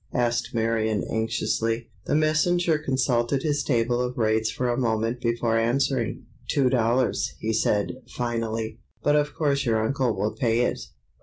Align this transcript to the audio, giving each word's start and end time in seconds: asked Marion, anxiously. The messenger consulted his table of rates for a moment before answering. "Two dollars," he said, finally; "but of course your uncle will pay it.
asked 0.15 0.51
Marion, 0.51 1.03
anxiously. 1.11 1.91
The 2.07 2.15
messenger 2.15 2.79
consulted 2.79 3.43
his 3.43 3.63
table 3.63 4.01
of 4.01 4.17
rates 4.17 4.49
for 4.49 4.67
a 4.67 4.75
moment 4.75 5.21
before 5.21 5.59
answering. 5.59 6.25
"Two 6.47 6.71
dollars," 6.71 7.35
he 7.37 7.53
said, 7.53 7.97
finally; 8.07 8.79
"but 9.03 9.15
of 9.15 9.35
course 9.35 9.63
your 9.63 9.79
uncle 9.85 10.15
will 10.17 10.33
pay 10.35 10.61
it. 10.61 10.79